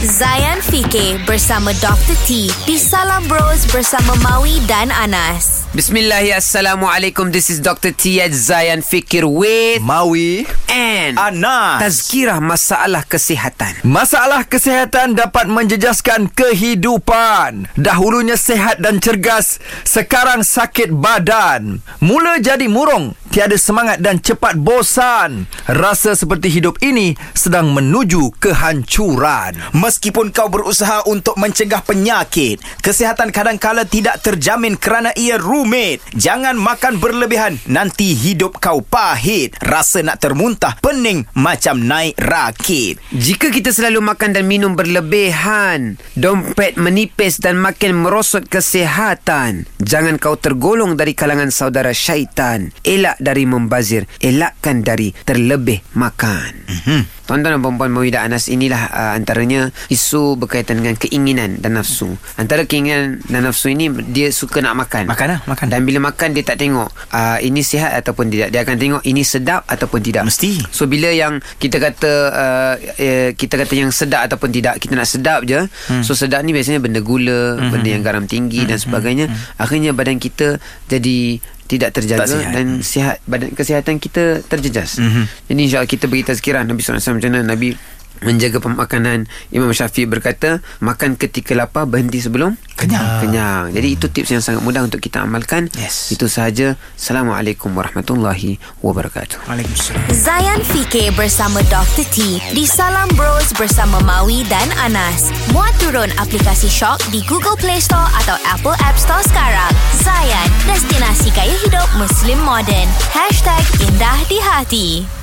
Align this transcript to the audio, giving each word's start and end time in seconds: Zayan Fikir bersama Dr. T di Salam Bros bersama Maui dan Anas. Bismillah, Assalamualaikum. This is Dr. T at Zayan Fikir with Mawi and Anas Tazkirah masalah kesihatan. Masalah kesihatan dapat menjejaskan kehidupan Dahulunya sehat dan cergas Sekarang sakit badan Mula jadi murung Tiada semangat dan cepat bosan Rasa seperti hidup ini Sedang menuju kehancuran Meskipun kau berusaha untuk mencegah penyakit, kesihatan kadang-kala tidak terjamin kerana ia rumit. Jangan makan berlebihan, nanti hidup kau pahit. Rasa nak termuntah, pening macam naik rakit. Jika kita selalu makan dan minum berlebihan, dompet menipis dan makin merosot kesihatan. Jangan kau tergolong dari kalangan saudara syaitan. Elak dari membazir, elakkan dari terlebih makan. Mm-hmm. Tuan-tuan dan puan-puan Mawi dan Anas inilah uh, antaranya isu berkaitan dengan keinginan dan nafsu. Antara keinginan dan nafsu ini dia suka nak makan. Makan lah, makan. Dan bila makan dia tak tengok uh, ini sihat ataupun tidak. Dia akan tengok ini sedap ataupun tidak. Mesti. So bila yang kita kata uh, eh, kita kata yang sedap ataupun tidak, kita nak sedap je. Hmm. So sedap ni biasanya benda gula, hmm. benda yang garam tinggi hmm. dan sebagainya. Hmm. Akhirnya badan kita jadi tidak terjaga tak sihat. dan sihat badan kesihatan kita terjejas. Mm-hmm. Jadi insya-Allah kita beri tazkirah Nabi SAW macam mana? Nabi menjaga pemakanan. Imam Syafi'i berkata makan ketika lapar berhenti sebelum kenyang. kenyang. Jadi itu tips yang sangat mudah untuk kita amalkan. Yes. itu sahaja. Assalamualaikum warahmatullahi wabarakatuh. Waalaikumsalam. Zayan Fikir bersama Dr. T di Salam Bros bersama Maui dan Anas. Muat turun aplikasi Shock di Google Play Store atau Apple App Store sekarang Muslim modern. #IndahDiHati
Zayan 0.00 0.64
Fikir 0.64 1.20
bersama 1.28 1.76
Dr. 1.76 2.16
T 2.24 2.48
di 2.64 2.80
Salam 2.80 3.20
Bros 3.28 3.68
bersama 3.68 4.16
Maui 4.24 4.56
dan 4.64 4.88
Anas. 4.88 5.68
Bismillah, 5.76 6.24
Assalamualaikum. 6.40 7.28
This 7.28 7.52
is 7.52 7.60
Dr. 7.60 7.92
T 7.92 8.16
at 8.16 8.32
Zayan 8.32 8.80
Fikir 8.80 9.28
with 9.28 9.84
Mawi 9.84 10.48
and 10.72 11.20
Anas 11.20 11.84
Tazkirah 11.84 12.40
masalah 12.40 13.04
kesihatan. 13.04 13.84
Masalah 13.84 14.48
kesihatan 14.48 15.20
dapat 15.20 15.52
menjejaskan 15.52 16.32
kehidupan 16.32 17.68
Dahulunya 17.76 18.40
sehat 18.40 18.80
dan 18.80 19.04
cergas 19.04 19.60
Sekarang 19.84 20.40
sakit 20.40 20.96
badan 20.96 21.84
Mula 22.00 22.40
jadi 22.40 22.64
murung 22.72 23.19
Tiada 23.30 23.54
semangat 23.54 24.02
dan 24.02 24.18
cepat 24.18 24.58
bosan 24.58 25.46
Rasa 25.70 26.18
seperti 26.18 26.50
hidup 26.50 26.82
ini 26.82 27.14
Sedang 27.34 27.70
menuju 27.70 28.34
kehancuran 28.42 29.54
Meskipun 29.70 30.34
kau 30.34 30.50
berusaha 30.50 31.06
untuk 31.06 31.38
mencegah 31.38 31.80
penyakit, 31.86 32.60
kesihatan 32.82 33.30
kadang-kala 33.30 33.86
tidak 33.86 34.20
terjamin 34.20 34.74
kerana 34.76 35.14
ia 35.14 35.40
rumit. 35.40 36.02
Jangan 36.12 36.58
makan 36.58 36.98
berlebihan, 36.98 37.56
nanti 37.70 38.12
hidup 38.12 38.58
kau 38.58 38.82
pahit. 38.82 39.54
Rasa 39.62 40.02
nak 40.02 40.20
termuntah, 40.20 40.76
pening 40.82 41.24
macam 41.32 41.80
naik 41.86 42.18
rakit. 42.18 42.98
Jika 43.14 43.48
kita 43.54 43.70
selalu 43.70 44.02
makan 44.02 44.36
dan 44.36 44.44
minum 44.44 44.74
berlebihan, 44.74 45.96
dompet 46.18 46.76
menipis 46.76 47.38
dan 47.38 47.56
makin 47.56 48.02
merosot 48.02 48.44
kesihatan. 48.46 49.64
Jangan 49.90 50.22
kau 50.22 50.38
tergolong 50.38 50.94
dari 50.94 51.18
kalangan 51.18 51.50
saudara 51.50 51.90
syaitan. 51.90 52.70
Elak 52.86 53.18
dari 53.18 53.42
membazir, 53.42 54.06
elakkan 54.22 54.86
dari 54.86 55.10
terlebih 55.10 55.82
makan. 55.98 56.62
Mm-hmm. 56.62 57.19
Tuan-tuan 57.30 57.54
dan 57.54 57.62
puan-puan 57.62 57.94
Mawi 57.94 58.10
dan 58.10 58.26
Anas 58.26 58.50
inilah 58.50 58.90
uh, 58.90 59.12
antaranya 59.14 59.70
isu 59.86 60.34
berkaitan 60.34 60.82
dengan 60.82 60.98
keinginan 60.98 61.62
dan 61.62 61.78
nafsu. 61.78 62.18
Antara 62.34 62.66
keinginan 62.66 63.22
dan 63.30 63.46
nafsu 63.46 63.70
ini 63.70 63.86
dia 64.10 64.34
suka 64.34 64.58
nak 64.58 64.74
makan. 64.74 65.06
Makan 65.06 65.26
lah, 65.30 65.40
makan. 65.46 65.70
Dan 65.70 65.86
bila 65.86 66.10
makan 66.10 66.34
dia 66.34 66.42
tak 66.42 66.58
tengok 66.58 66.90
uh, 66.90 67.38
ini 67.38 67.62
sihat 67.62 67.94
ataupun 68.02 68.34
tidak. 68.34 68.50
Dia 68.50 68.66
akan 68.66 68.74
tengok 68.74 69.02
ini 69.06 69.22
sedap 69.22 69.62
ataupun 69.70 70.02
tidak. 70.02 70.26
Mesti. 70.26 70.74
So 70.74 70.90
bila 70.90 71.14
yang 71.14 71.38
kita 71.62 71.78
kata 71.78 72.12
uh, 72.34 72.74
eh, 72.98 73.30
kita 73.38 73.62
kata 73.62 73.78
yang 73.78 73.94
sedap 73.94 74.26
ataupun 74.26 74.50
tidak, 74.50 74.82
kita 74.82 74.98
nak 74.98 75.06
sedap 75.06 75.46
je. 75.46 75.70
Hmm. 75.86 76.02
So 76.02 76.18
sedap 76.18 76.42
ni 76.42 76.50
biasanya 76.50 76.82
benda 76.82 76.98
gula, 76.98 77.62
hmm. 77.62 77.70
benda 77.70 77.88
yang 77.94 78.02
garam 78.02 78.26
tinggi 78.26 78.66
hmm. 78.66 78.74
dan 78.74 78.78
sebagainya. 78.82 79.30
Hmm. 79.30 79.38
Akhirnya 79.54 79.94
badan 79.94 80.18
kita 80.18 80.58
jadi 80.90 81.38
tidak 81.70 81.94
terjaga 81.94 82.26
tak 82.26 82.30
sihat. 82.34 82.50
dan 82.50 82.66
sihat 82.82 83.16
badan 83.30 83.54
kesihatan 83.54 84.02
kita 84.02 84.42
terjejas. 84.42 84.98
Mm-hmm. 84.98 85.24
Jadi 85.46 85.60
insya-Allah 85.62 85.90
kita 85.90 86.04
beri 86.10 86.26
tazkirah 86.26 86.66
Nabi 86.66 86.82
SAW 86.82 86.98
macam 86.98 87.30
mana? 87.30 87.46
Nabi 87.46 87.78
menjaga 88.20 88.60
pemakanan. 88.60 89.24
Imam 89.48 89.72
Syafi'i 89.72 90.04
berkata 90.04 90.60
makan 90.84 91.16
ketika 91.16 91.56
lapar 91.56 91.88
berhenti 91.88 92.20
sebelum 92.20 92.52
kenyang. 92.76 93.24
kenyang. 93.24 93.64
Jadi 93.72 93.88
itu 93.96 94.06
tips 94.12 94.30
yang 94.36 94.42
sangat 94.44 94.60
mudah 94.60 94.84
untuk 94.84 95.00
kita 95.00 95.24
amalkan. 95.24 95.72
Yes. 95.76 96.12
itu 96.12 96.28
sahaja. 96.28 96.76
Assalamualaikum 96.96 97.72
warahmatullahi 97.72 98.60
wabarakatuh. 98.84 99.48
Waalaikumsalam. 99.48 100.04
Zayan 100.12 100.60
Fikir 100.68 101.16
bersama 101.16 101.64
Dr. 101.72 102.04
T 102.12 102.40
di 102.52 102.64
Salam 102.68 103.08
Bros 103.16 103.56
bersama 103.56 104.00
Maui 104.04 104.44
dan 104.52 104.68
Anas. 104.84 105.32
Muat 105.56 105.72
turun 105.80 106.12
aplikasi 106.20 106.68
Shock 106.68 107.00
di 107.08 107.24
Google 107.24 107.56
Play 107.56 107.80
Store 107.80 108.08
atau 108.20 108.36
Apple 108.44 108.76
App 108.84 109.00
Store 109.00 109.24
sekarang 109.24 109.72
Muslim 112.00 112.38
modern. 112.40 112.88
#IndahDiHati 113.86 115.19